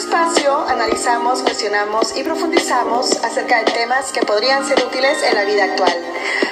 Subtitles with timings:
[0.00, 5.64] espacio analizamos, cuestionamos y profundizamos acerca de temas que podrían ser útiles en la vida
[5.64, 5.94] actual.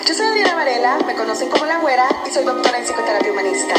[0.07, 3.75] Yo soy Adriana Varela, me conocen como La Güera y soy doctora en psicoterapia humanista.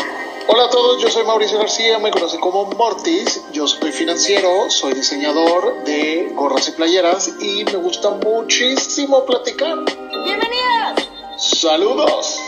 [0.47, 4.93] Hola a todos, yo soy Mauricio García, me conocen como Mortis, yo soy financiero, soy
[4.93, 9.85] diseñador de gorras y playeras y me gusta muchísimo platicar.
[9.85, 11.09] ¡Bienvenidos!
[11.37, 12.39] ¡Saludos!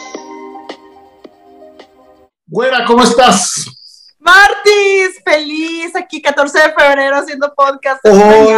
[2.47, 3.80] Güera, ¿cómo estás?
[4.21, 8.05] Martis, feliz aquí 14 de febrero haciendo podcast.
[8.05, 8.53] Hoy,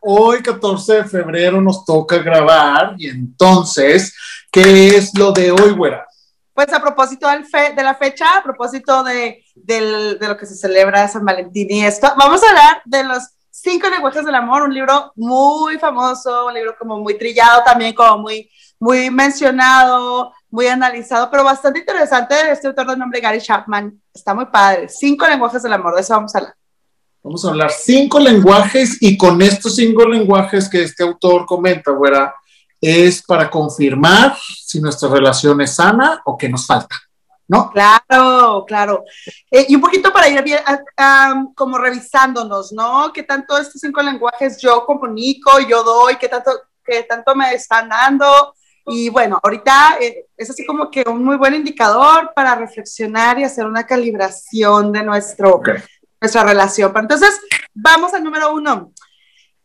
[0.00, 4.12] hoy 14 de febrero nos toca grabar y entonces,
[4.50, 6.04] ¿qué es lo de hoy, güera?
[6.52, 10.46] Pues a propósito del fe, de la fecha, a propósito de, del, de lo que
[10.46, 13.22] se celebra San Valentín y esto, vamos a hablar de los
[13.52, 18.18] cinco lenguajes del amor, un libro muy famoso, un libro como muy trillado también, como
[18.18, 18.50] muy,
[18.82, 24.02] muy mencionado, muy analizado, pero bastante interesante este autor de nombre Gary Chapman.
[24.12, 24.88] Está muy padre.
[24.88, 26.54] Cinco lenguajes del amor, de eso vamos a hablar.
[27.22, 32.34] Vamos a hablar cinco lenguajes y con estos cinco lenguajes que este autor comenta, güera,
[32.80, 36.96] es para confirmar si nuestra relación es sana o qué nos falta,
[37.46, 37.70] ¿no?
[37.70, 39.04] Claro, claro.
[39.48, 40.58] Eh, y un poquito para ir bien,
[41.54, 43.12] como revisándonos, ¿no?
[43.12, 46.50] ¿Qué tanto estos cinco lenguajes yo comunico, yo doy, qué tanto,
[46.84, 48.52] qué tanto me están dando?
[48.86, 53.44] Y bueno, ahorita eh, es así como que un muy buen indicador para reflexionar y
[53.44, 55.60] hacer una calibración de nuestro,
[56.20, 56.92] nuestra relación.
[56.92, 57.40] Pero entonces,
[57.72, 58.92] vamos al número uno.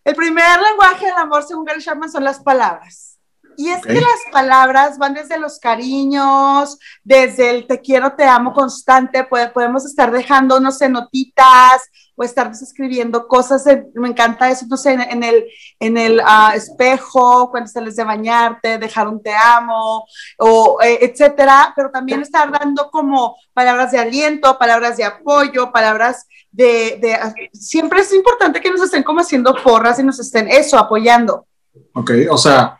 [0.04, 3.18] El primer lenguaje del amor, según Gary Chapman, son las palabras.
[3.58, 8.54] Y es que las palabras van desde los cariños, desde el te quiero, te amo
[8.54, 11.82] constante, podemos estar dejándonos en notitas
[12.20, 15.46] o estar escribiendo cosas, me encanta eso, no sé, en, el,
[15.80, 20.04] en el ah, espejo, cuando sales de bañarte, dejar un te amo,
[20.40, 26.26] o eh, etcétera, pero también estar dando como palabras de aliento, palabras de apoyo, palabras
[26.52, 30.48] de, de, ah, siempre es importante que nos estén como haciendo porras y nos estén
[30.48, 31.46] eso, apoyando.
[31.94, 32.80] Ok, o sea,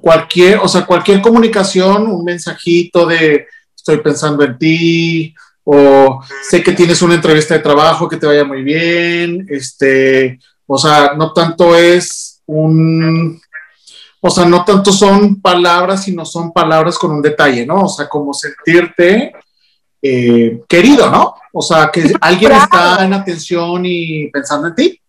[0.00, 6.72] cualquier, o sea, cualquier comunicación, un mensajito de estoy pensando en ti, o sé que
[6.72, 11.76] tienes una entrevista de trabajo, que te vaya muy bien, este, o sea, no tanto
[11.76, 13.40] es un,
[14.20, 17.82] o sea, no tanto son palabras, sino son palabras con un detalle, ¿no?
[17.82, 19.32] O sea, como sentirte
[20.00, 21.34] eh, querido, ¿no?
[21.52, 25.00] O sea, que alguien está en atención y pensando en ti.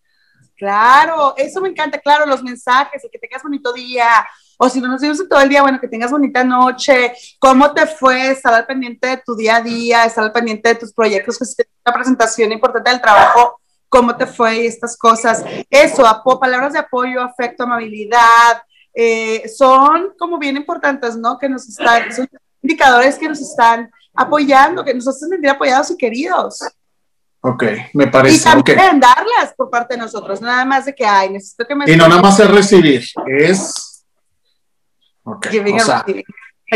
[0.56, 4.26] Claro, eso me encanta, claro, los mensajes, el que tengas bonito día,
[4.58, 7.88] o si no nos vemos todo el día, bueno, que tengas bonita noche, cómo te
[7.88, 11.38] fue, estar al pendiente de tu día a día, estar al pendiente de tus proyectos,
[11.38, 11.56] que si
[11.86, 13.60] una presentación importante del trabajo,
[13.90, 15.44] cómo te fue y estas cosas.
[15.70, 16.04] Eso,
[16.40, 21.38] palabras de apoyo, afecto, amabilidad, eh, son como bien importantes, ¿no?
[21.38, 22.28] Que nos están, son
[22.62, 26.60] indicadores que nos están apoyando, que nos hacen sentir apoyados y queridos.
[27.42, 28.38] Ok, me parece.
[28.38, 31.92] Y también darlas por parte de nosotros, nada más de que, ay, necesito que me...
[31.92, 33.93] Y no nada más es recibir, es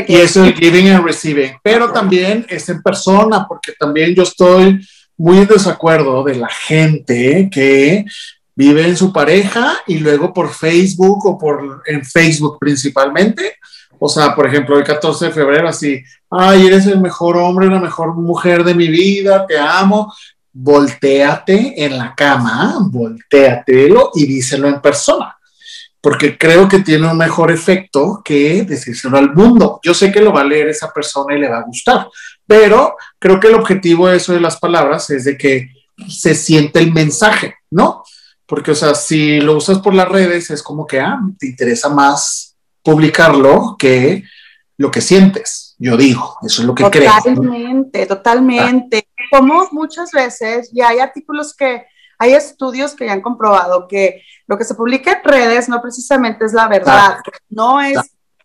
[0.08, 4.86] y eso es giving and receiving, pero también es en persona, porque también yo estoy
[5.18, 8.06] muy en desacuerdo de la gente que
[8.56, 13.56] vive en su pareja y luego por Facebook o por en Facebook principalmente.
[14.00, 17.80] O sea, por ejemplo, el 14 de febrero, así, ay, eres el mejor hombre, la
[17.80, 20.14] mejor mujer de mi vida, te amo.
[20.54, 25.37] Voltéate en la cama, volteatelo y díselo en persona
[26.02, 29.80] porque creo que tiene un mejor efecto que decírselo al mundo.
[29.84, 32.08] Yo sé que lo va a leer esa persona y le va a gustar,
[32.46, 35.70] pero creo que el objetivo de eso de las palabras es de que
[36.08, 38.04] se siente el mensaje, ¿no?
[38.46, 41.90] Porque, o sea, si lo usas por las redes, es como que, ah, te interesa
[41.90, 44.24] más publicarlo que
[44.78, 45.76] lo que sientes.
[45.80, 47.12] Yo digo, eso es lo que creo.
[47.12, 49.10] Totalmente, totalmente.
[49.30, 51.86] Como muchas veces, y hay artículos que
[52.18, 56.46] hay estudios que ya han comprobado que lo que se publica en redes no precisamente
[56.46, 57.18] es la verdad,
[57.50, 57.98] no es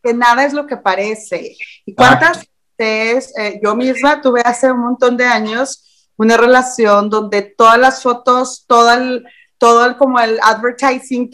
[0.03, 1.57] que nada es lo que parece.
[1.87, 2.47] ¿Y cuántas
[2.77, 8.03] veces eh, yo misma tuve hace un montón de años una relación donde todas las
[8.03, 9.25] fotos, todo el,
[9.59, 11.31] todo el, como el advertising,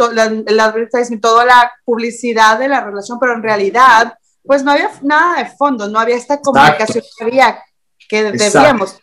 [0.47, 5.43] el advertising, toda la publicidad de la relación, pero en realidad, pues no había nada
[5.43, 7.63] de fondo, no había esta comunicación que, había,
[8.09, 8.99] que debíamos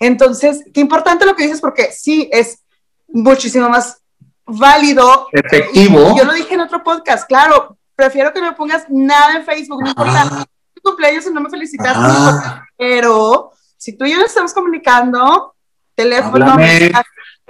[0.00, 2.64] entonces, qué importante lo que dices porque sí, es
[3.08, 3.98] muchísimo más
[4.46, 5.28] válido.
[5.30, 6.16] Efectivo.
[6.16, 9.90] yo lo dije en otro podcast, claro, prefiero que me pongas nada en Facebook, no
[9.90, 10.46] importa ah.
[10.74, 12.64] tu cumpleaños y no me felicitas, ah.
[12.76, 15.54] pero si tú y yo nos estamos comunicando,
[15.94, 16.56] teléfono,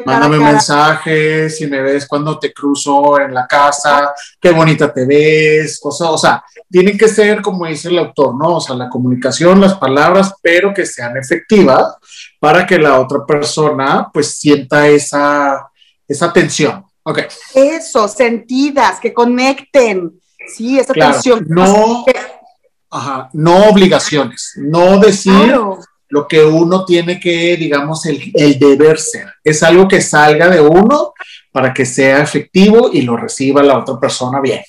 [0.04, 5.04] Mándame un mensaje, si me ves cuando te cruzo en la casa, qué bonita te
[5.04, 8.56] ves, cosa, o sea, tienen que ser, como dice el autor, ¿no?
[8.56, 11.96] O sea, la comunicación, las palabras, pero que sean efectivas
[12.38, 15.70] para que la otra persona pues sienta esa,
[16.06, 16.84] esa tensión.
[17.02, 17.20] Ok.
[17.54, 20.20] Eso, sentidas, que conecten.
[20.46, 21.44] Sí, esa tensión.
[21.48, 22.04] No,
[22.90, 25.54] ajá, no obligaciones, no decir
[26.10, 29.26] lo que uno tiene que, digamos, el, el deber ser.
[29.42, 31.14] Es algo que salga de uno
[31.52, 34.62] para que sea efectivo y lo reciba la otra persona bien.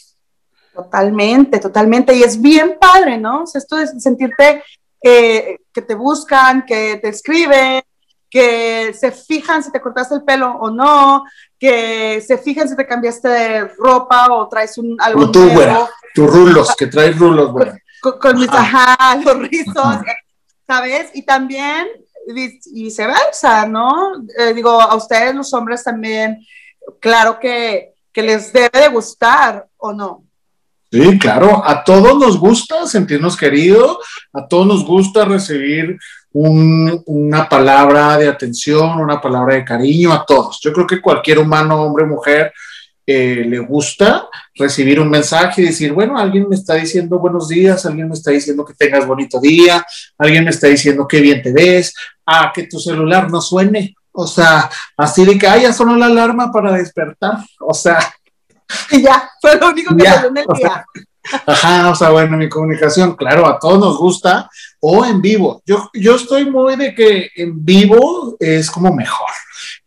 [0.74, 2.16] Totalmente, totalmente.
[2.16, 3.44] Y es bien padre, ¿no?
[3.44, 4.64] O sea, esto de sentirte
[5.02, 7.82] que te buscan, que te escriben,
[8.30, 11.26] que se fijan si te cortaste el pelo o no,
[11.60, 15.90] que se fijan si te cambiaste de ropa o traes un algo tú, nuevo.
[16.16, 17.52] tus rulos, que traes rulos.
[18.20, 19.98] Con, mis ajá, los rizos.
[20.68, 21.12] ¿Sabes?
[21.14, 21.88] Y también
[22.72, 24.14] viceversa, ¿no?
[24.38, 26.46] Eh, digo, a ustedes los hombres también,
[27.00, 30.24] claro que, que les debe de gustar o no.
[30.92, 33.98] Sí, claro, a todos nos gusta sentirnos queridos,
[34.34, 35.98] a todos nos gusta recibir
[36.34, 40.60] una palabra de atención, una palabra de cariño, a todos.
[40.62, 42.54] Yo creo que cualquier humano, hombre mujer,
[43.06, 47.86] eh, le gusta recibir un mensaje y decir, bueno, alguien me está diciendo buenos días,
[47.86, 49.86] alguien me está diciendo que tengas bonito día,
[50.18, 51.94] alguien me está diciendo qué bien te ves,
[52.26, 53.96] ah, que tu celular no suene.
[54.12, 57.38] O sea, así de que, ah, ya sonó la alarma para despertar.
[57.60, 58.00] O sea.
[58.92, 60.86] Y ya, fue lo único que sonó en el día.
[61.46, 64.50] Ajá, o sea, bueno, mi comunicación, claro, a todos nos gusta,
[64.82, 65.62] o en vivo.
[65.66, 69.30] Yo, yo estoy muy de que en vivo es como mejor.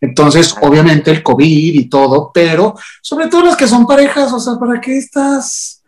[0.00, 4.55] Entonces, obviamente el COVID y todo, pero sobre todo las que son parejas, o sea,
[4.58, 5.82] ¿para qué estás?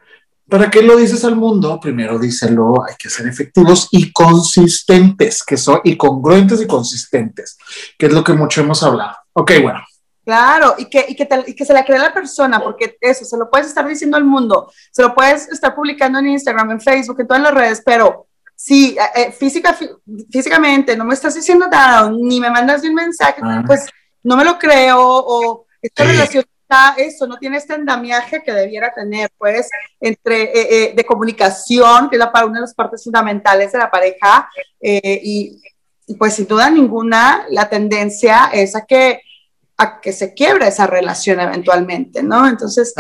[0.48, 1.78] ¿Para qué lo dices al mundo?
[1.80, 7.56] Primero díselo, hay que ser efectivos y consistentes, que son, y congruentes y consistentes,
[7.98, 9.16] que es lo que mucho hemos hablado.
[9.32, 9.80] Ok, bueno.
[10.24, 13.36] Claro, y que, y que, y que se la cree la persona, porque eso, se
[13.36, 17.20] lo puedes estar diciendo al mundo, se lo puedes estar publicando en Instagram, en Facebook,
[17.20, 18.26] en todas las redes, pero
[18.56, 19.76] si eh, eh, física,
[20.32, 23.62] físicamente no me estás diciendo nada, ni me mandas un mensaje, ah.
[23.66, 23.86] pues
[24.22, 28.92] no me lo creo, o esta relación está, eso, no tiene este andamiaje que debiera
[28.92, 29.68] tener, pues,
[30.00, 34.48] entre, eh, de comunicación, que es la, una de las partes fundamentales de la pareja,
[34.80, 35.62] y,
[36.18, 39.20] pues sin duda ninguna, la tendencia es a que,
[39.76, 42.48] a que se quiebre esa relación eventualmente, ¿no?
[42.48, 42.94] Entonces,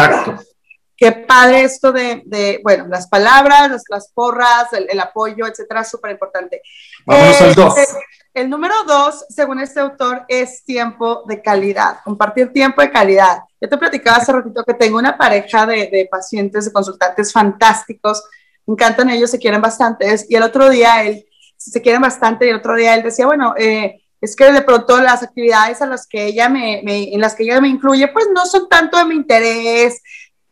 [0.96, 6.62] qué padre esto de, bueno, las palabras, las, porras, el, apoyo, etcétera, súper importante.
[7.04, 7.78] Vamos al dos.
[7.78, 7.86] Eh,
[8.34, 13.38] el número dos, según este autor, es tiempo de calidad, compartir tiempo de calidad.
[13.60, 18.24] Yo te platicaba hace ratito que tengo una pareja de, pacientes, de consultantes fantásticos,
[18.66, 21.24] me encantan ellos, se quieren bastante, y el otro día él,
[21.56, 25.00] se quieren bastante, y el otro día él decía, bueno, eh, es que de pronto
[25.00, 26.80] las actividades a las que ella me,
[27.14, 30.02] en las que ella me incluye, pues no son tanto de mi interés,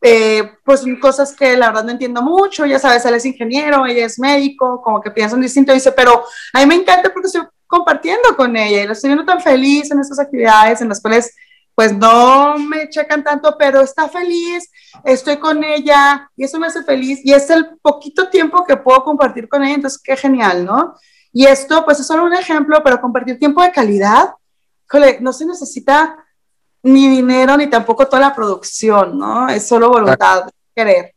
[0.06, 4.04] eh, pues cosas que la verdad no entiendo mucho, ya sabes, él es ingeniero, ella
[4.04, 6.22] es médico, como que piensan distinto, dice, pero
[6.52, 9.90] a mí me encanta porque estoy compartiendo con ella y la estoy viendo tan feliz
[9.90, 11.34] en estas actividades en las cuales
[11.74, 14.70] pues no me checan tanto, pero está feliz,
[15.04, 19.02] estoy con ella y eso me hace feliz y es el poquito tiempo que puedo
[19.04, 20.96] compartir con ella, entonces qué genial, ¿no?
[21.32, 24.34] Y esto pues es solo un ejemplo, pero compartir tiempo de calidad,
[25.20, 26.23] no se necesita
[26.84, 29.48] ni dinero ni tampoco toda la producción, ¿no?
[29.48, 31.14] Es solo voluntad, querer.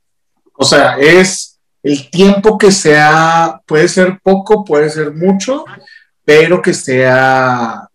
[0.53, 5.65] O sea, es el tiempo que sea, puede ser poco, puede ser mucho,
[6.25, 7.87] pero que sea,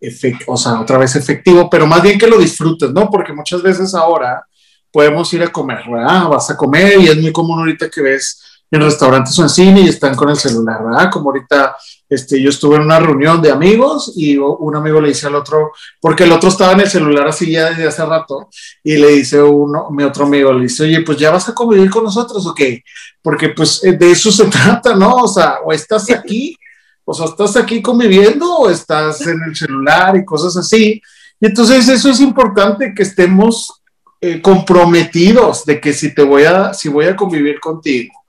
[0.47, 3.09] o sea, otra vez efectivo, pero más bien que lo disfrutes, ¿no?
[3.09, 4.45] Porque muchas veces ahora
[4.91, 6.27] podemos ir a comer, ¿verdad?
[6.29, 9.81] Vas a comer y es muy común ahorita que ves en restaurantes o en cine
[9.81, 11.11] y están con el celular, ¿verdad?
[11.11, 11.75] Como ahorita
[12.09, 15.73] este, yo estuve en una reunión de amigos y un amigo le dice al otro,
[16.01, 18.49] porque el otro estaba en el celular así ya desde hace rato,
[18.83, 21.89] y le dice uno, mi otro amigo, le dice, oye, pues ya vas a convivir
[21.91, 22.83] con nosotros o qué?
[23.21, 25.17] Porque pues eh, de eso se trata, ¿no?
[25.17, 26.57] O sea, o estás aquí,
[27.05, 30.99] o sea, estás aquí conviviendo o estás en el celular y cosas así.
[31.39, 33.83] Y entonces eso es importante que estemos
[34.19, 38.22] eh, comprometidos de que si te voy a, si voy a convivir contigo,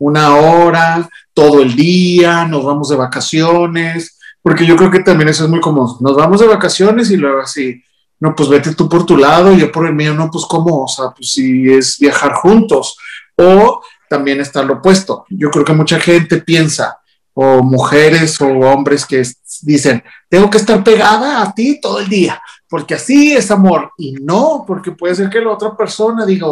[0.00, 5.44] una hora, todo el día, nos vamos de vacaciones, porque yo creo que también eso
[5.44, 5.96] es muy común.
[6.00, 7.82] Nos vamos de vacaciones y luego así,
[8.18, 10.88] no, pues vete tú por tu lado yo por el mío, no, pues cómo, o
[10.88, 12.96] sea, pues si es viajar juntos.
[13.36, 15.24] O también está lo opuesto.
[15.28, 16.98] Yo creo que mucha gente piensa,
[17.34, 19.22] o mujeres o hombres que
[19.62, 23.92] dicen, tengo que estar pegada a ti todo el día, porque así es amor.
[23.98, 26.48] Y no, porque puede ser que la otra persona diga,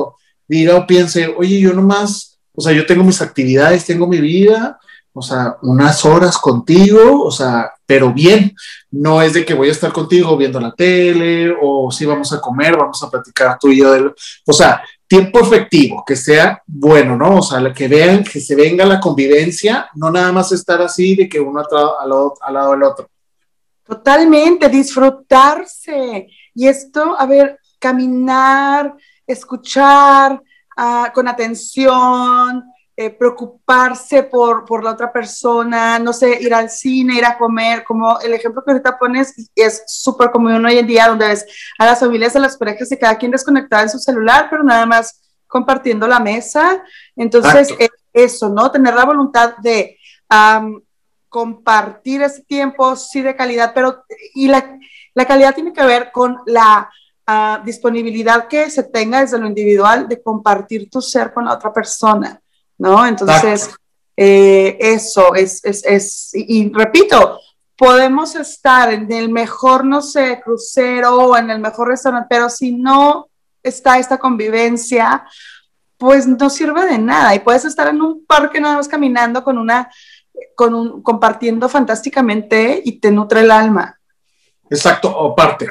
[0.47, 4.81] diga o piense, oye, yo nomás o sea, yo tengo mis actividades, tengo mi vida,
[5.13, 8.53] o sea, unas horas contigo, o sea, pero bien,
[8.91, 12.41] no es de que voy a estar contigo viendo la tele o si vamos a
[12.41, 14.13] comer, vamos a platicar tú y yo, de,
[14.45, 17.37] o sea, tiempo efectivo, que sea bueno, ¿no?
[17.37, 21.29] O sea, que vean, que se venga la convivencia, no nada más estar así de
[21.29, 21.67] que uno al
[22.41, 23.09] al lado del otro.
[23.85, 26.27] Totalmente, disfrutarse.
[26.57, 30.43] Y esto, a ver, caminar, escuchar
[30.79, 32.65] uh, con atención,
[33.01, 37.85] eh, preocuparse por, por, la otra persona, no sé, ir al cine, ir a comer,
[37.85, 41.47] como el ejemplo que ahorita pones es súper común hoy en día, donde ves
[41.79, 44.85] a las familias, a las parejas y cada quien desconectada en su celular, pero nada
[44.85, 46.83] más compartiendo la mesa.
[47.15, 48.69] Entonces, eh, eso, ¿no?
[48.73, 49.97] Tener la voluntad de
[50.29, 50.81] um,
[51.29, 54.05] compartir ese tiempo, sí, de calidad, pero
[54.35, 54.77] y la,
[55.15, 56.91] la calidad tiene que ver con la
[57.29, 61.73] uh, disponibilidad que se tenga desde lo individual de compartir tu ser con la otra
[61.73, 62.41] persona.
[62.79, 63.07] ¿no?
[63.07, 63.71] Entonces,
[64.17, 67.41] eh, eso es, es, es y, repito,
[67.77, 72.73] podemos estar en el mejor, no sé, crucero o en el mejor restaurante, pero si
[72.73, 73.29] no
[73.63, 75.25] está esta convivencia,
[75.97, 77.35] pues no sirve de nada.
[77.35, 79.91] Y puedes estar en un parque nada más caminando con una,
[80.55, 83.99] con un, compartiendo fantásticamente y te nutre el alma.
[84.71, 85.69] Exacto, o parte.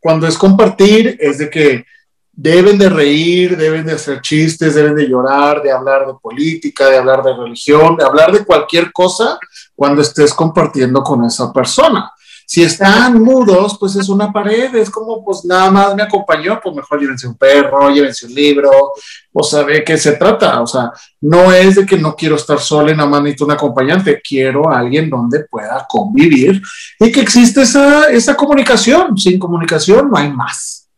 [0.00, 1.84] Cuando es compartir, es de que
[2.32, 6.96] deben de reír, deben de hacer chistes, deben de llorar, de hablar de política, de
[6.96, 9.38] hablar de religión, de hablar de cualquier cosa
[9.74, 12.10] cuando estés compartiendo con esa persona.
[12.50, 16.74] Si están mudos, pues es una pared, es como, pues nada más me acompañó, pues
[16.74, 18.92] mejor llévense un perro, llévense un libro,
[19.32, 20.60] o sabe de qué se trata.
[20.60, 20.90] O sea,
[21.20, 24.68] no es de que no quiero estar sola y nada más necesito un acompañante, quiero
[24.68, 26.60] a alguien donde pueda convivir
[26.98, 29.16] y que existe esa, esa comunicación.
[29.16, 30.88] Sin comunicación no hay más.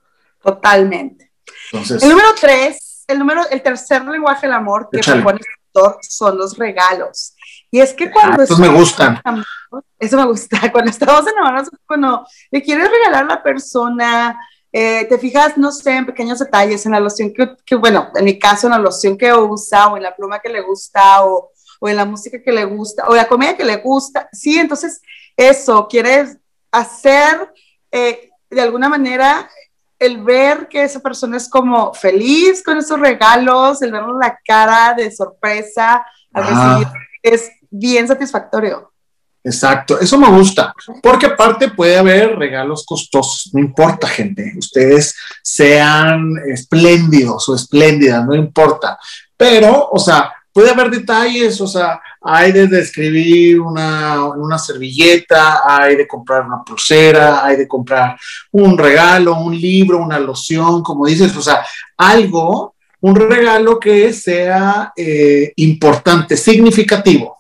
[0.42, 1.23] Totalmente
[1.73, 6.38] el número tres, el, número, el tercer lenguaje del amor que propone el autor son
[6.38, 7.31] los regalos.
[7.72, 8.42] Y es que cuando...
[8.42, 9.20] Ah, me gustan.
[9.98, 10.60] Eso me gusta.
[10.72, 14.38] Cuando estamos enamorados, cuando le quieres regalar a la persona,
[14.70, 18.26] eh, te fijas, no sé, en pequeños detalles, en la loción que, que, bueno, en
[18.26, 21.52] mi caso, en la loción que usa, o en la pluma que le gusta, o,
[21.80, 24.28] o en la música que le gusta, o la comida que le gusta.
[24.32, 25.00] Sí, entonces,
[25.34, 26.36] eso, quieres
[26.70, 27.50] hacer
[27.90, 29.48] eh, de alguna manera
[29.98, 34.92] el ver que esa persona es como feliz con esos regalos, el verlo la cara
[34.94, 36.78] de sorpresa al ah.
[36.78, 36.88] recibir,
[37.22, 38.92] es bien satisfactorio.
[39.44, 46.32] Exacto, eso me gusta, porque aparte puede haber regalos costosos, no importa gente, ustedes sean
[46.46, 48.96] espléndidos o espléndidas, no importa,
[49.36, 55.96] pero, o sea, puede haber detalles, o sea, hay de escribir una, una, servilleta, hay
[55.96, 58.16] de comprar una pulsera, hay de comprar
[58.52, 61.64] un regalo, un libro, una loción, como dices, o sea,
[61.96, 67.31] algo, un regalo que sea eh, importante, significativo,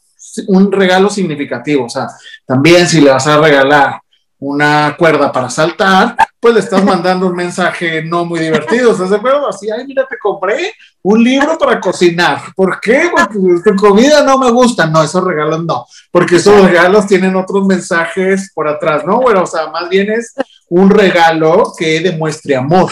[0.48, 2.08] un regalo significativo, o sea,
[2.46, 4.00] también si le vas a regalar
[4.38, 9.16] una cuerda para saltar, pues le estás mandando un mensaje no muy divertido, ¿estás de
[9.16, 9.48] acuerdo?
[9.48, 12.40] Así, ay, mira, te compré un libro para cocinar.
[12.56, 13.08] ¿Por qué?
[13.12, 14.86] Porque tu comida no me gusta.
[14.86, 19.20] No, esos regalos no, porque esos regalos tienen otros mensajes por atrás, ¿no?
[19.20, 20.34] Bueno, o sea, más bien es
[20.68, 22.90] un regalo que demuestre amor.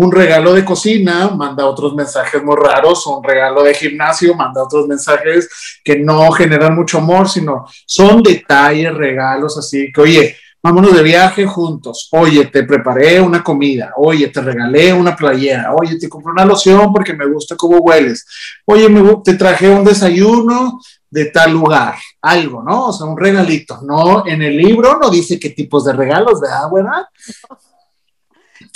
[0.00, 4.86] Un regalo de cocina manda otros mensajes muy raros, un regalo de gimnasio manda otros
[4.86, 5.48] mensajes
[5.82, 11.46] que no generan mucho amor, sino son detalles, regalos así que, oye, vámonos de viaje
[11.46, 12.08] juntos.
[12.12, 13.92] Oye, te preparé una comida.
[13.96, 15.74] Oye, te regalé una playera.
[15.74, 18.24] Oye, te compré una loción porque me gusta cómo hueles.
[18.66, 20.78] Oye, me, te traje un desayuno
[21.10, 21.96] de tal lugar.
[22.22, 22.86] Algo, ¿no?
[22.86, 23.80] O sea, un regalito.
[23.82, 27.02] No, en el libro no dice qué tipos de regalos, ¿verdad, ¿verdad?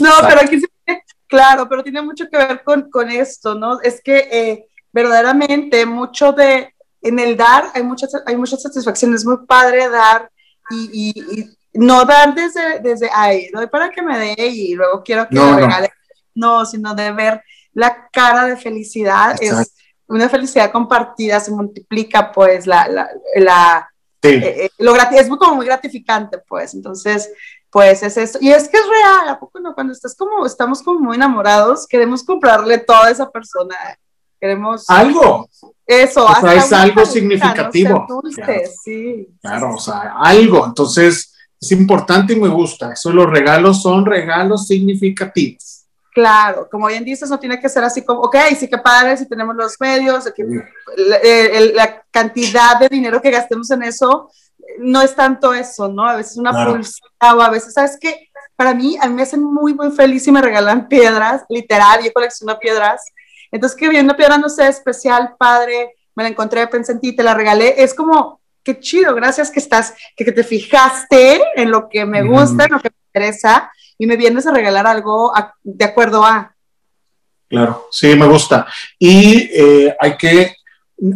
[0.00, 0.66] No, pero aquí sí,
[1.32, 3.80] claro, pero tiene mucho que ver con, con esto, ¿no?
[3.80, 9.26] Es que eh, verdaderamente mucho de, en el dar hay muchas, hay muchas satisfacciones, es
[9.26, 10.30] muy padre dar
[10.70, 15.40] y, no dar desde, desde, ay, doy para que me dé y luego quiero que
[15.40, 15.90] me regale.
[16.34, 16.66] No.
[16.66, 19.36] sino de ver la cara de felicidad.
[19.40, 19.72] Es
[20.06, 25.64] una felicidad compartida, se multiplica, pues, la, la, la eh, eh, lo es como muy
[25.64, 26.74] gratificante, pues.
[26.74, 27.32] Entonces,
[27.72, 28.38] pues es eso.
[28.42, 29.74] Y es que es real, ¿a poco no?
[29.74, 33.74] Cuando estás como, estamos como muy enamorados, queremos comprarle todo a esa persona.
[34.38, 34.84] Queremos.
[34.90, 35.48] Algo.
[35.86, 36.26] Eso.
[36.26, 38.06] O sea, es algo significativo.
[38.84, 39.26] sí.
[39.40, 40.66] Claro, o sea, algo.
[40.66, 42.92] Entonces, es importante y me gusta.
[42.92, 45.86] Eso los regalos son regalos significativos.
[46.12, 49.26] Claro, como bien dices, no tiene que ser así como, ok, sí que padre, si
[49.26, 50.30] tenemos los medios,
[51.74, 54.30] la, cantidad de dinero que gastemos en eso,
[54.78, 56.08] no es tanto eso, ¿no?
[56.08, 56.80] A veces una claro.
[57.36, 58.28] o a veces, ¿sabes qué?
[58.56, 62.12] Para mí, a mí me hacen muy, muy feliz y me regalan piedras, literal, yo
[62.12, 63.02] colecciono piedras.
[63.50, 67.14] Entonces, que viene una piedra, no sé, especial, padre, me la encontré, pensé en ti,
[67.14, 67.82] te la regalé.
[67.82, 72.64] Es como, qué chido, gracias que estás, que, te fijaste en lo que me gusta,
[72.64, 76.54] en lo que me interesa y me vienes a regalar algo de acuerdo a.
[77.48, 78.66] Claro, sí, me gusta.
[78.98, 80.56] Y eh, hay que,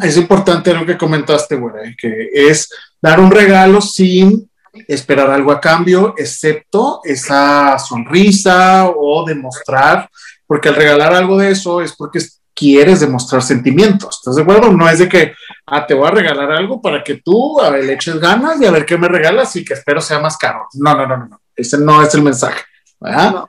[0.03, 2.69] es importante lo que comentaste, güey, que es
[3.01, 4.51] dar un regalo sin
[4.89, 10.09] esperar algo a cambio, excepto esa sonrisa o demostrar,
[10.47, 12.21] porque al regalar algo de eso es porque
[12.53, 14.73] quieres demostrar sentimientos, ¿estás de acuerdo?
[14.73, 15.35] No es de que,
[15.67, 18.67] ah, te voy a regalar algo para que tú a ver, le eches ganas y
[18.67, 20.67] a ver qué me regalas y que espero sea más caro.
[20.75, 22.63] No, no, no, no, ese no es el mensaje,
[22.99, 23.45] ¿verdad?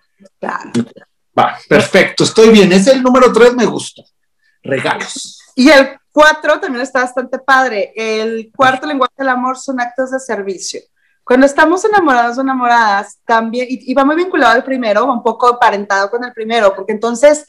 [1.37, 2.71] Va, perfecto, estoy bien.
[2.71, 4.01] Es el número tres, me gusta.
[4.63, 5.36] Regalos.
[5.57, 7.91] Y el cuatro también está bastante padre.
[7.95, 10.79] El cuarto lenguaje del amor son actos de servicio.
[11.23, 16.11] Cuando estamos enamorados o enamoradas, también, y, va muy vinculado al primero, un poco parentado
[16.11, 17.43] con el primero, porque entonces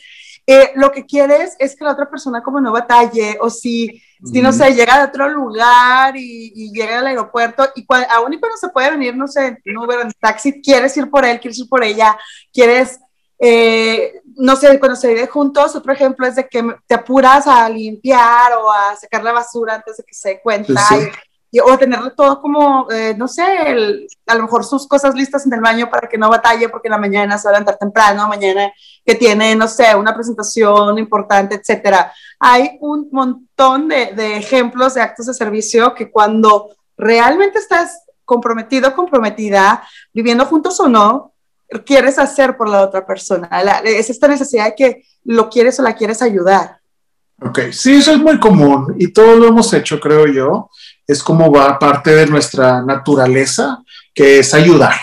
[0.47, 4.41] eh, lo que quieres es que la otra persona como no batalle, o si, si
[4.41, 8.71] no sé, llega de otro lugar y, llega al aeropuerto, y aún y cuando se
[8.71, 11.85] puede venir, no sé, en Uber, en taxi, quieres ir por él, quieres ir por
[11.85, 12.19] ella,
[12.55, 13.01] quieres
[13.39, 17.69] eh, no sé, cuando se vive juntos, otro ejemplo es de que te apuras a
[17.69, 20.81] limpiar o a sacar la basura antes de que se dé cuenta.
[21.51, 23.43] Y, o tenerle todo como, eh, no sé,
[24.27, 26.93] a lo mejor sus cosas listas en el baño para que no batalle porque en
[26.93, 28.71] la mañana se va a levantar temprano, mañana
[29.05, 32.13] que tiene, no sé, una presentación importante, etcétera.
[32.39, 36.69] Hay un montón de, de ejemplos de actos de servicio que cuando
[36.99, 41.33] realmente estás comprometido, comprometida, viviendo juntos o no,
[41.85, 43.49] quieres hacer por la otra persona.
[43.85, 46.79] es esta necesidad de que lo quieres o la quieres ayudar.
[47.41, 50.71] Ok, sí, eso es muy común y todos lo hemos hecho, creo yo.
[51.07, 53.83] Es como va parte de nuestra naturaleza,
[54.13, 54.95] que es ayudar.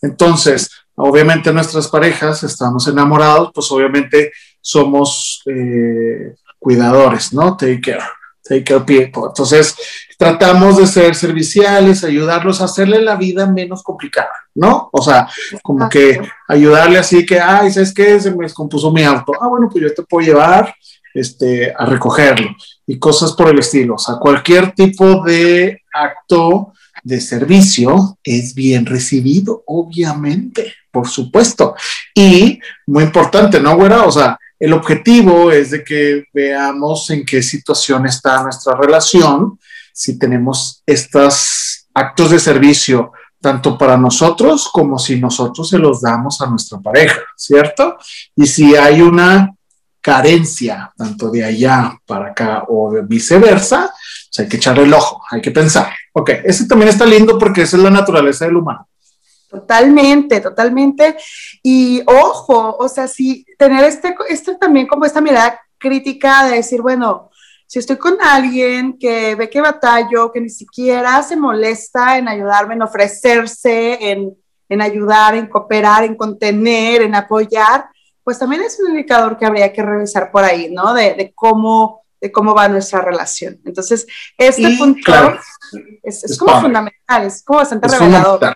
[0.00, 7.56] Entonces, obviamente nuestras parejas, estamos enamorados, pues obviamente somos eh, cuidadores, ¿no?
[7.56, 8.04] Take care,
[8.42, 9.24] take care people.
[9.28, 9.76] Entonces,
[10.18, 14.88] tratamos de ser serviciales, ayudarlos a hacerle la vida menos complicada, ¿no?
[14.92, 15.28] O sea,
[15.62, 18.20] como que ayudarle así que, ay, ¿sabes qué?
[18.20, 19.32] Se me descompuso mi auto.
[19.40, 20.74] Ah, bueno, pues yo te puedo llevar
[21.12, 22.50] este, a recogerlo
[22.86, 23.94] y cosas por el estilo.
[23.94, 31.74] O sea, cualquier tipo de acto de servicio es bien recibido, obviamente, por supuesto.
[32.14, 34.04] Y muy importante, ¿no, güera?
[34.04, 39.58] O sea, el objetivo es de que veamos en qué situación está nuestra relación
[39.94, 46.40] si tenemos estos actos de servicio tanto para nosotros como si nosotros se los damos
[46.40, 47.96] a nuestra pareja, ¿cierto?
[48.34, 49.54] Y si hay una
[50.00, 53.92] carencia tanto de allá para acá o viceversa,
[54.28, 55.92] pues hay que echarle el ojo, hay que pensar.
[56.12, 58.88] Ok, ese también está lindo porque esa es la naturaleza del humano.
[59.48, 61.16] Totalmente, totalmente.
[61.62, 66.82] Y ojo, o sea, si tener este, este también como esta mirada crítica de decir,
[66.82, 67.30] bueno,
[67.66, 72.74] si estoy con alguien que ve que batallo, que ni siquiera se molesta en ayudarme,
[72.74, 74.34] en ofrecerse, en,
[74.68, 77.86] en ayudar, en cooperar, en contener, en apoyar,
[78.22, 80.94] pues también es un indicador que habría que revisar por ahí, ¿no?
[80.94, 83.60] De, de cómo, de cómo va nuestra relación.
[83.64, 84.06] Entonces,
[84.38, 85.12] este punto
[86.02, 88.54] es, como fundamental, es como bastante revelador.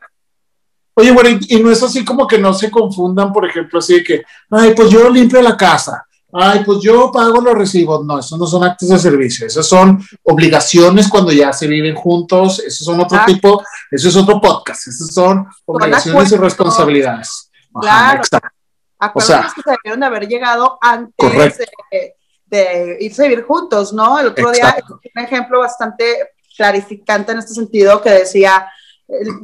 [0.94, 4.05] Oye, bueno, y, no es así como que no se confundan, por ejemplo, así de
[4.05, 8.05] que, ay, pues yo limpio la casa, ay, pues yo pago los recibos.
[8.05, 12.61] No, esos no son actos de servicio, esas son obligaciones cuando ya se viven juntos,
[12.61, 17.51] esos son otro tipo, eso es otro podcast, esos son obligaciones y responsabilidades.
[17.73, 18.23] Claro.
[19.14, 21.59] o sea, que se debieron de haber llegado antes
[22.47, 24.19] de, irse a vivir juntos, ¿no?
[24.19, 28.69] El otro día, un ejemplo bastante clarificante en este sentido que decía,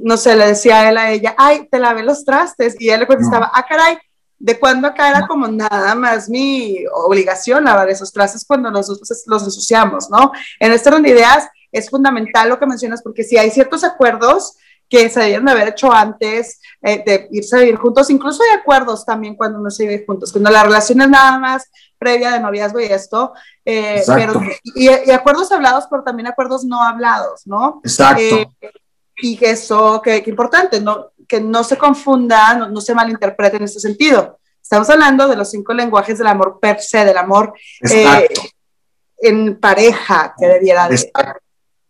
[0.03, 3.07] no sé, le decía él a ella, ay, te lavé los trastes, y él le
[3.07, 3.99] contestaba, ah, caray,
[4.39, 9.45] de cuando acá era como nada más mi obligación lavar esos trastes cuando nosotros los
[9.45, 10.33] ensuciamos, ¿no?
[10.61, 14.57] En este orden de ideas es fundamental lo que mencionas porque si hay ciertos acuerdos
[14.89, 18.59] que se debieron de haber hecho antes eh, de irse a vivir juntos, incluso hay
[18.59, 21.65] acuerdos también cuando uno se vive juntos, cuando la relación es nada más
[21.99, 23.33] previa de noviazgo y esto,
[23.65, 24.41] eh, pero,
[24.75, 27.81] y, acuerdos hablados, pero también acuerdos no hablados, ¿no?
[27.83, 28.23] Exacto.
[28.23, 28.47] Eh,
[29.17, 31.13] y eso, que, importante, ¿no?
[31.27, 34.39] Que no se confunda, no, se malinterprete en este sentido.
[34.63, 38.29] Estamos hablando de los cinco lenguajes del amor per se, del amor eh,
[39.19, 41.11] en pareja que debiera de,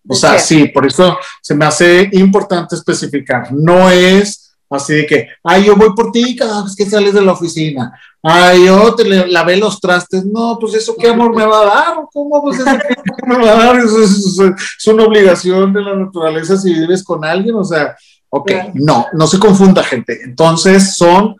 [0.08, 3.52] O sea, sí, por eso se me hace importante especificar.
[3.52, 7.22] No es así de que, ay, yo voy por ti cada vez que sales de
[7.22, 7.92] la oficina.
[8.22, 10.24] Ay, yo te lavé los trastes.
[10.24, 11.96] No, pues eso qué amor me va a dar.
[12.12, 12.42] ¿Cómo?
[12.42, 13.76] Pues eso qué me va a dar.
[13.76, 17.54] Eso es, una obligación de la naturaleza si vives con alguien.
[17.54, 17.94] O sea,
[18.36, 20.20] ok, no, no se confunda, gente.
[20.24, 21.36] Entonces son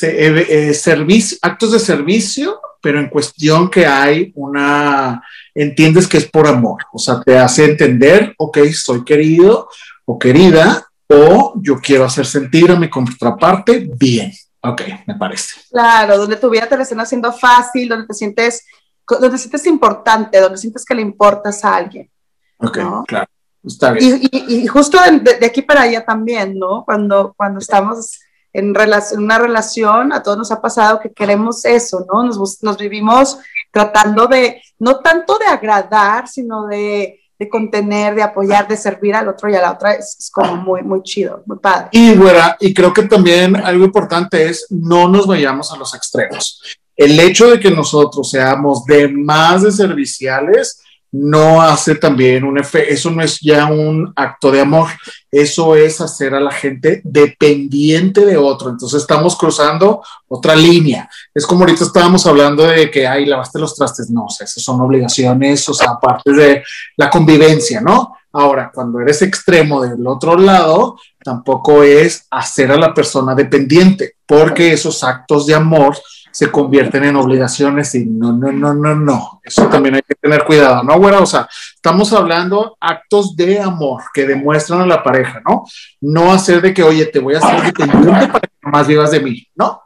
[0.00, 5.22] eh, eh, actos de servicio, pero en cuestión que hay una
[5.54, 9.68] entiendes que es por amor, o sea, te hace entender, ok, soy querido
[10.06, 14.32] o querida, o yo quiero hacer sentir a mi contraparte bien.
[14.62, 15.60] Ok, me parece.
[15.70, 18.64] Claro, donde tu vida te la están haciendo fácil, donde te sientes,
[19.06, 22.10] donde te sientes importante, donde sientes que le importas a alguien.
[22.58, 23.28] Ok, claro.
[23.64, 24.20] Está bien.
[24.30, 26.84] Y, justo de, aquí para allá también, ¿no?
[26.84, 28.18] Cuando, cuando estamos
[28.52, 32.24] en, relación, una relación, a todos nos ha pasado que queremos eso, ¿no?
[32.24, 33.38] Nos, nos vivimos
[33.70, 39.26] tratando de, no tanto de agradar, sino de, de contener, de apoyar, de servir al
[39.28, 41.88] otro y a la otra, es, como muy, muy chido, muy padre.
[41.90, 46.62] Y, güera, y creo que también algo importante es no nos vayamos a los extremos.
[46.94, 52.90] El hecho de que nosotros seamos de más de serviciales, no hace también un efecto,
[52.90, 54.88] eso no es ya un acto de amor,
[55.30, 58.70] eso es hacer a la gente dependiente de otro.
[58.70, 61.08] Entonces estamos cruzando otra línea.
[61.34, 64.10] Es como ahorita estábamos hablando de que, ay, lavaste los trastes.
[64.10, 66.64] No, o esas son obligaciones, o sea, aparte de
[66.96, 68.16] la convivencia, ¿no?
[68.32, 74.72] Ahora, cuando eres extremo del otro lado, tampoco es hacer a la persona dependiente, porque
[74.72, 75.94] esos actos de amor
[76.32, 79.40] se convierten en obligaciones y no, no, no, no, no.
[79.44, 81.20] Eso también hay que tener cuidado, ¿no, güera?
[81.20, 85.64] O sea, estamos hablando actos de amor que demuestran a la pareja, ¿no?
[86.00, 89.20] No hacer de que, oye, te voy a hacer dependiente para que más vivas de
[89.20, 89.82] mí, ¿no?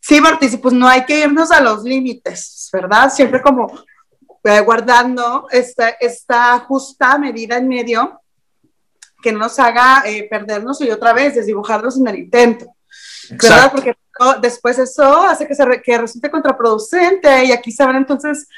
[0.00, 3.12] Sí, Martí, pues no hay que irnos a los límites, ¿verdad?
[3.12, 3.72] Siempre como
[4.42, 8.20] eh, guardando esta, esta justa medida en medio
[9.22, 12.74] que no nos haga eh, perdernos y otra vez desdibujarnos en el intento.
[13.30, 13.70] ¿Verdad?
[13.70, 13.94] Porque
[14.40, 18.48] después eso hace que, se que resulte contraproducente y aquí se van entonces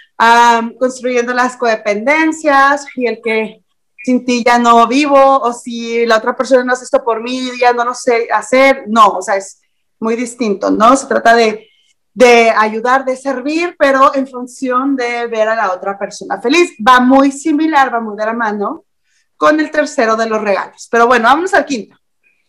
[0.78, 3.62] construyendo las codependencias y el que
[4.04, 7.50] sin ti ya no vivo o si la otra persona no hace esto por mí,
[7.60, 8.84] ya no lo sé hacer.
[8.88, 9.60] No, o sea, es
[10.00, 10.96] muy distinto, ¿no?
[10.96, 11.68] Se trata de,
[12.12, 16.72] de ayudar, de servir, pero en función de ver a la otra persona feliz.
[16.86, 18.84] Va muy similar, va muy de la mano
[19.36, 20.88] con el tercero de los regalos.
[20.90, 21.96] Pero bueno, vamos al quinto.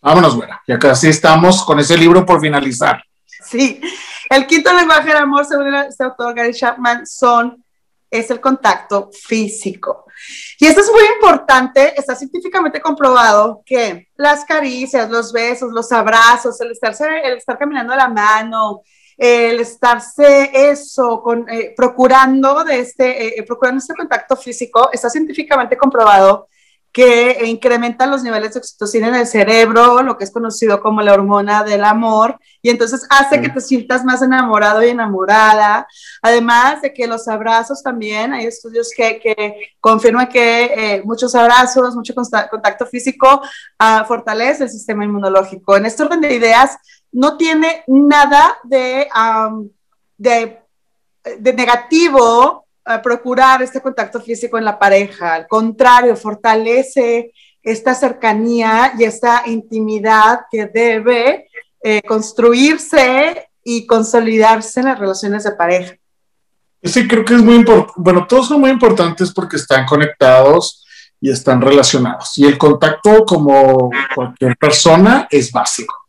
[0.04, 0.62] Vámonos, buena.
[0.68, 3.02] Ya casi estamos con ese libro por finalizar.
[3.50, 3.80] Sí.
[4.30, 7.64] El quinto lenguaje del amor, según este autor Gary Chapman, son,
[8.12, 10.06] es el contacto físico.
[10.60, 16.60] Y esto es muy importante, está científicamente comprobado que las caricias, los besos, los abrazos,
[16.60, 18.82] el, estarse, el estar caminando a la mano,
[19.18, 25.78] el estarse eso, con, eh, procurando, de este, eh, procurando este contacto físico, está científicamente
[25.78, 26.50] comprobado
[26.94, 31.14] que incrementa los niveles de oxitocina en el cerebro, lo que es conocido como la
[31.14, 35.88] hormona del amor, y entonces hace que te sientas más enamorado y enamorada.
[36.22, 41.96] Además de que los abrazos también, hay estudios que, que confirman que eh, muchos abrazos,
[41.96, 43.42] mucho contacto físico
[43.80, 45.76] uh, fortalece el sistema inmunológico.
[45.76, 46.78] En este orden de ideas,
[47.12, 49.68] no tiene nada de, um,
[50.16, 50.60] de,
[51.40, 52.63] de negativo
[53.02, 55.36] procurar este contacto físico en la pareja.
[55.36, 61.48] Al contrario, fortalece esta cercanía y esta intimidad que debe
[61.82, 65.96] eh, construirse y consolidarse en las relaciones de pareja.
[66.84, 67.94] Sí, creo que es muy importante.
[67.96, 70.86] Bueno, todos son muy importantes porque están conectados
[71.22, 72.38] y están relacionados.
[72.38, 76.03] Y el contacto, como cualquier persona, es básico.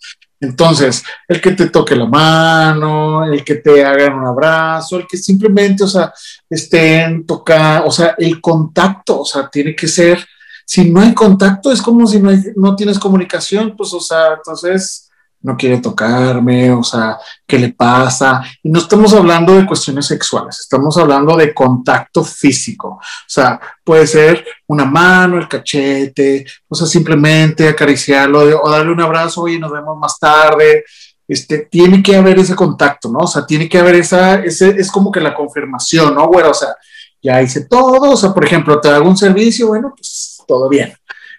[0.44, 5.16] Entonces, el que te toque la mano, el que te hagan un abrazo, el que
[5.16, 6.12] simplemente, o sea,
[6.48, 10.24] estén tocando, o sea, el contacto, o sea, tiene que ser,
[10.66, 15.03] si no hay contacto, es como si no, no tienes comunicación, pues, o sea, entonces,
[15.44, 18.42] no quiere tocarme, o sea, ¿qué le pasa?
[18.62, 22.88] Y no estamos hablando de cuestiones sexuales, estamos hablando de contacto físico.
[22.88, 29.02] O sea, puede ser una mano, el cachete, o sea, simplemente acariciarlo o darle un
[29.02, 30.84] abrazo, y nos vemos más tarde.
[31.28, 33.18] Este, tiene que haber ese contacto, ¿no?
[33.20, 36.26] O sea, tiene que haber esa, ese, es como que la confirmación, ¿no?
[36.28, 36.74] Bueno, o sea,
[37.22, 40.94] ya hice todo, o sea, por ejemplo, te hago un servicio, bueno, pues todo bien.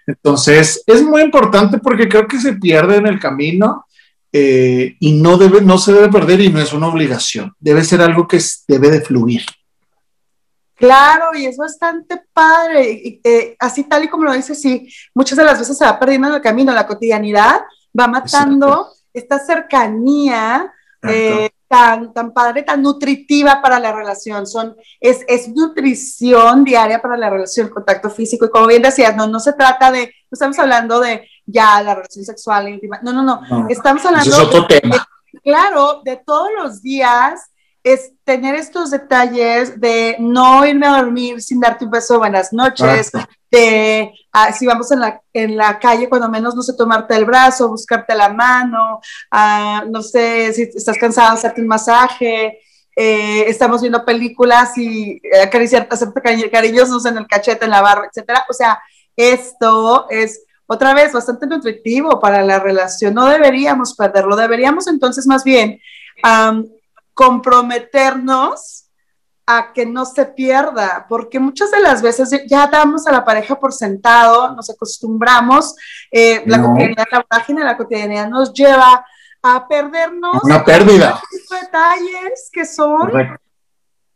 [0.06, 3.85] Entonces, es muy importante porque creo que se pierde en el camino
[4.38, 8.02] eh, y no, debe, no se debe perder y no es una obligación, debe ser
[8.02, 9.46] algo que debe de fluir.
[10.74, 15.38] Claro, y es bastante padre, y, eh, así tal y como lo dices, sí, muchas
[15.38, 17.62] de las veces se va perdiendo en el camino, la cotidianidad
[17.98, 20.70] va matando esta cercanía
[21.08, 27.16] eh, tan, tan padre, tan nutritiva para la relación, Son, es, es nutrición diaria para
[27.16, 30.60] la relación, contacto físico, y como bien decías, no, no se trata de, no estamos
[30.60, 33.00] hablando de ya la relación sexual íntima.
[33.04, 33.68] No, no, no.
[33.70, 34.44] Estamos hablando.
[34.44, 35.08] otro de, tema.
[35.44, 37.52] claro, de todos los días
[37.84, 43.12] es tener estos detalles de no irme a dormir sin darte un beso, buenas noches,
[43.52, 47.26] de ah, si vamos en la, en la calle, cuando menos no sé, tomarte el
[47.26, 52.60] brazo, buscarte la mano, ah, no sé, si estás cansado, hacerte un masaje,
[52.96, 58.46] eh, estamos viendo películas y acariciar, hacerte cariñosos en el cachete, en la barra, etcétera.
[58.50, 58.80] O sea,
[59.16, 63.14] esto es otra vez bastante nutritivo para la relación.
[63.14, 65.80] No deberíamos perderlo, deberíamos entonces más bien
[67.14, 68.86] comprometernos
[69.48, 73.60] a que no se pierda, porque muchas de las veces ya damos a la pareja
[73.60, 75.76] por sentado, nos acostumbramos,
[76.12, 79.06] eh, la cotidianidad, la página la cotidianidad nos lleva
[79.44, 80.44] a perdernos.
[80.44, 81.22] Una pérdida.
[81.62, 83.12] Detalles que son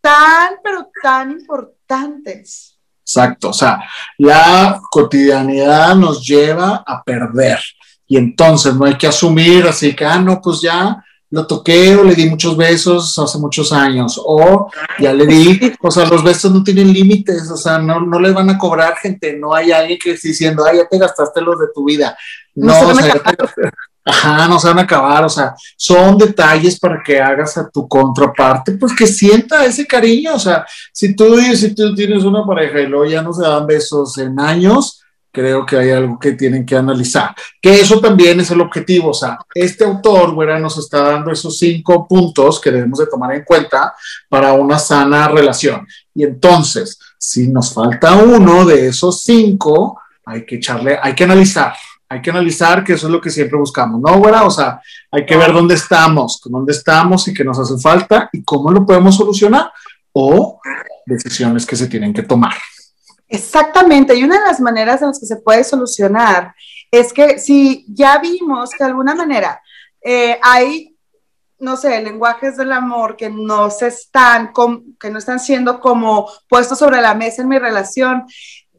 [0.01, 2.68] tan, pero tan importantes.
[3.09, 3.81] Exacto, o sea,
[4.19, 7.57] la cotidianidad nos lleva a perder.
[8.07, 12.03] Y entonces no hay que asumir así que, ah, no, pues ya lo toqué o
[12.03, 14.69] le di muchos besos hace muchos años, o
[14.99, 18.33] ya le di, o sea, los besos no tienen límites, o sea, no, no les
[18.33, 21.59] van a cobrar gente, no hay alguien que esté diciendo, ay, ya te gastaste los
[21.59, 22.15] de tu vida.
[22.53, 23.21] No, o sea,
[24.09, 27.87] ajá, no se van a acabar, o sea, son detalles para que hagas a tu
[27.87, 32.79] contraparte, pues que sienta ese cariño, o sea, si tú, si tú tienes una pareja
[32.81, 34.99] y luego ya no se dan besos en años,
[35.31, 37.35] creo que hay algo que tienen que analizar.
[37.61, 39.09] Que eso también es el objetivo.
[39.09, 43.33] O sea, este autor, güera, nos está dando esos cinco puntos que debemos de tomar
[43.33, 43.93] en cuenta
[44.27, 45.87] para una sana relación.
[46.13, 51.73] Y entonces, si nos falta uno de esos cinco, hay que echarle, hay que analizar.
[52.11, 54.43] Hay que analizar que eso es lo que siempre buscamos, ¿no, güera?
[54.43, 58.43] O sea, hay que ver dónde estamos, dónde estamos y qué nos hace falta y
[58.43, 59.71] cómo lo podemos solucionar
[60.11, 60.59] o
[61.05, 62.53] decisiones que se tienen que tomar.
[63.27, 66.55] Exactamente, y una de las maneras en las que se puede solucionar
[66.89, 69.61] es que si ya vimos que de alguna manera
[70.01, 70.97] eh, hay,
[71.59, 74.51] no sé, lenguajes del amor que no se están,
[74.99, 78.25] que no están siendo como puestos sobre la mesa en mi relación,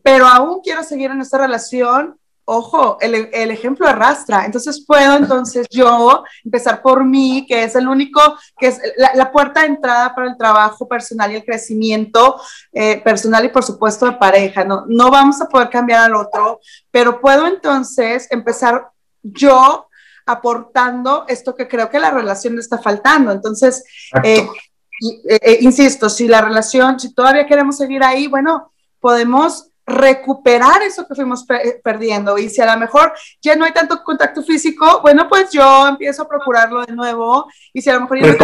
[0.03, 4.44] pero aún quiero seguir en esta relación, ojo, el, ejemplo arrastra.
[4.44, 8.20] Entonces puedo entonces yo empezar por mí, que es el único,
[8.59, 12.40] que es la, puerta de entrada para el trabajo personal y el crecimiento
[12.72, 14.64] eh, personal y por supuesto de pareja.
[14.64, 18.90] No, no vamos a poder cambiar al otro, pero puedo entonces empezar
[19.22, 19.87] yo
[20.26, 23.33] aportando esto que creo que la relación le está faltando.
[23.33, 23.85] Entonces,
[24.22, 24.46] eh,
[25.29, 31.14] eh, insisto, si la relación, si todavía queremos seguir ahí, bueno, podemos recuperar eso que
[31.14, 31.46] fuimos
[31.83, 32.38] perdiendo.
[32.38, 36.22] Y si a lo mejor ya no hay tanto contacto físico, bueno, pues yo empiezo
[36.22, 37.50] a procurarlo de nuevo.
[37.72, 38.37] Y si a lo mejor ya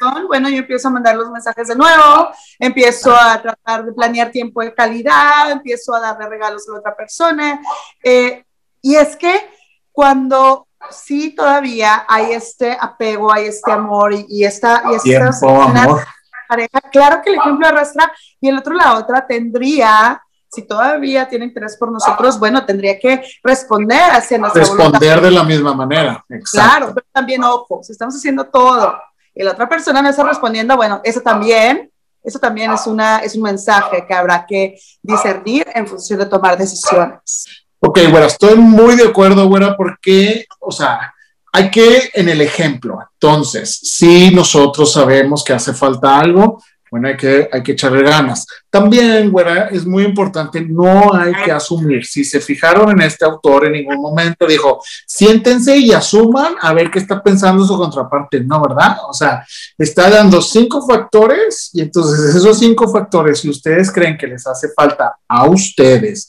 [0.00, 4.30] no bueno, yo empiezo a mandar los mensajes de nuevo, empiezo a tratar de planear
[4.30, 7.60] tiempo de calidad, empiezo a darle regalos a la otra persona.
[8.02, 8.44] Eh,
[8.82, 9.50] y es que
[9.92, 14.82] cuando sí todavía hay este apego, hay este amor y, esta...
[14.94, 16.04] Y tiempo, amor.
[16.48, 21.46] Pareja, claro que el ejemplo arrastra y el otro la otra tendría si todavía tiene
[21.46, 26.24] interés por nosotros, bueno, tendría que responder hacia nuestra Responder de la misma manera.
[26.50, 28.96] Claro, pero también, ojo, si estamos haciendo todo
[29.34, 31.90] y la otra persona no está respondiendo, bueno, eso también,
[32.22, 36.56] eso también es, una, es un mensaje que habrá que discernir en función de tomar
[36.56, 37.44] decisiones.
[37.80, 41.12] Ok, bueno, estoy muy de acuerdo, güera, porque, o sea,
[41.52, 47.16] hay que, en el ejemplo, entonces, si nosotros sabemos que hace falta algo, bueno, hay
[47.16, 48.46] que, hay que echarle ganas.
[48.76, 52.04] También, güera, es muy importante, no hay que asumir.
[52.04, 56.90] Si se fijaron en este autor en ningún momento, dijo, siéntense y asuman a ver
[56.90, 58.44] qué está pensando su contraparte.
[58.44, 58.98] No, ¿verdad?
[59.08, 59.46] O sea,
[59.78, 64.68] está dando cinco factores y entonces esos cinco factores, si ustedes creen que les hace
[64.76, 66.28] falta a ustedes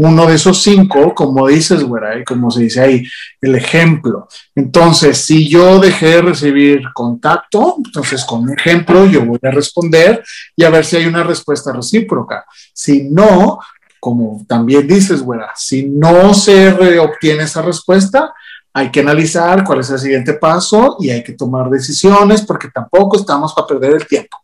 [0.00, 3.04] uno de esos cinco, como dices, güera, como se dice ahí,
[3.40, 4.28] el ejemplo.
[4.54, 10.22] Entonces, si yo dejé de recibir contacto, entonces con un ejemplo yo voy a responder
[10.54, 12.44] y a ver si hay una respuesta recíproca.
[12.72, 13.58] Si no,
[14.00, 18.32] como también dices, güera, si no se obtiene esa respuesta,
[18.72, 23.16] hay que analizar cuál es el siguiente paso y hay que tomar decisiones porque tampoco
[23.16, 24.36] estamos para perder el tiempo.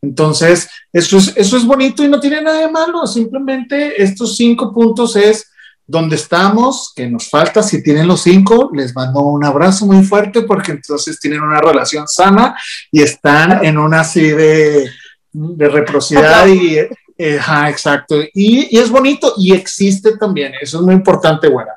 [0.00, 3.06] Entonces, eso es, eso es bonito y no tiene nada de malo.
[3.06, 5.50] Simplemente estos cinco puntos es
[5.86, 7.62] donde estamos, que nos falta.
[7.62, 12.08] Si tienen los cinco, les mando un abrazo muy fuerte porque entonces tienen una relación
[12.08, 12.56] sana
[12.90, 14.88] y están en una así de,
[15.32, 18.20] de reciprocidad y, eh, exacto.
[18.34, 20.52] Y, y, es bonito y existe también.
[20.60, 21.72] Eso es muy importante, buena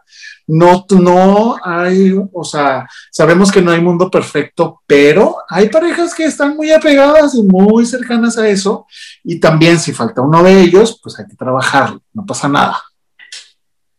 [0.47, 6.25] no, no hay, o sea, sabemos que no hay mundo perfecto, pero hay parejas que
[6.25, 8.85] están muy apegadas y muy cercanas a eso.
[9.23, 12.81] Y también si falta uno de ellos, pues hay que trabajarlo, no pasa nada.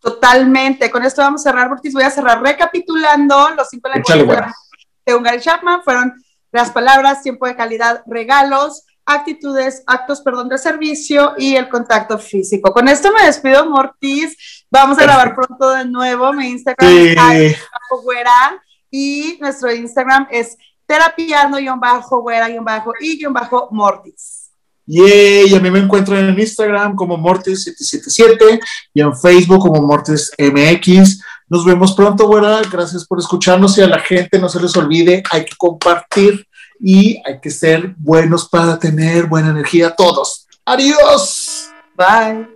[0.00, 0.88] Totalmente.
[0.88, 1.92] Con esto vamos a cerrar, Bortis.
[1.92, 4.54] Voy a cerrar recapitulando los cinco lenguajes
[5.04, 5.82] de Ungary Chapman.
[5.82, 6.14] Fueron
[6.52, 12.72] las palabras, tiempo de calidad, regalos, actitudes, actos, perdón, de servicio y el contacto físico.
[12.72, 14.66] Con esto me despido, Mortis.
[14.70, 16.32] Vamos a grabar pronto de nuevo.
[16.32, 16.92] Mi Instagram
[17.32, 17.56] es
[18.90, 24.50] y nuestro Instagram es terapiando, guion bajo, güera, guion bajo, y guion bajo, mortis.
[24.88, 28.60] Y a mí me encuentran en Instagram como Mortis777
[28.94, 31.20] y en Facebook como MortisMX.
[31.48, 32.60] Nos vemos pronto, güera.
[32.70, 36.46] Gracias por escucharnos y a la gente no se les olvide, hay que compartir
[36.80, 40.46] y hay que ser buenos para tener buena energía todos.
[40.64, 41.70] Adiós.
[41.96, 42.55] Bye.